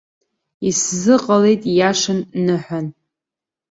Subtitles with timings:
[0.69, 2.87] Исзыҟалеит, иашан, ныҳәан.